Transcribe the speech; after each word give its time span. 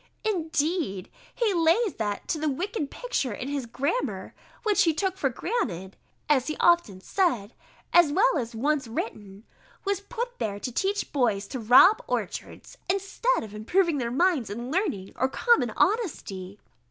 Indeed 0.23 1.11
he 1.35 1.53
lays 1.53 1.93
that 1.97 2.27
to 2.29 2.39
the 2.39 2.49
wicked 2.49 2.89
picture 2.89 3.33
in 3.33 3.49
his 3.49 3.67
grammar, 3.67 4.33
which 4.63 4.81
he 4.81 4.95
took 4.95 5.15
for 5.15 5.29
granted 5.29 5.95
(as 6.27 6.47
he 6.47 6.55
has 6.55 6.63
often 6.63 7.01
said, 7.01 7.53
as 7.93 8.11
well 8.11 8.39
as 8.39 8.55
once 8.55 8.87
written) 8.87 9.43
was 9.85 10.01
put 10.01 10.39
there 10.39 10.59
to 10.59 10.71
teach 10.71 11.11
boys 11.13 11.45
to 11.49 11.59
rob 11.59 12.03
orchards, 12.07 12.79
instead 12.89 13.43
of 13.43 13.53
improving 13.53 13.99
their 13.99 14.09
minds 14.09 14.49
in 14.49 14.71
learning, 14.71 15.13
or 15.17 15.29
common 15.29 15.69
honesty. 15.77 16.57